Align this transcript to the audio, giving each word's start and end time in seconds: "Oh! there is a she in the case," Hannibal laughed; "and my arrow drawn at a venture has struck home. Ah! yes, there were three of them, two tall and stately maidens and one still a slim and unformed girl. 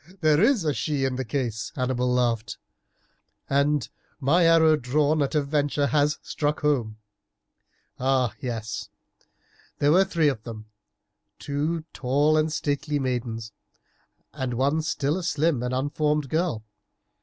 "Oh! 0.09 0.13
there 0.21 0.41
is 0.41 0.65
a 0.65 0.73
she 0.73 1.05
in 1.05 1.15
the 1.15 1.23
case," 1.23 1.71
Hannibal 1.75 2.11
laughed; 2.11 2.57
"and 3.47 3.87
my 4.19 4.45
arrow 4.47 4.75
drawn 4.75 5.21
at 5.21 5.35
a 5.35 5.43
venture 5.43 5.85
has 5.85 6.17
struck 6.23 6.61
home. 6.61 6.97
Ah! 7.99 8.33
yes, 8.39 8.89
there 9.77 9.91
were 9.91 10.03
three 10.03 10.27
of 10.27 10.41
them, 10.41 10.65
two 11.37 11.81
tall 11.93 12.35
and 12.35 12.51
stately 12.51 12.97
maidens 12.97 13.51
and 14.33 14.55
one 14.55 14.81
still 14.81 15.17
a 15.19 15.23
slim 15.23 15.61
and 15.61 15.71
unformed 15.71 16.29
girl. 16.29 16.65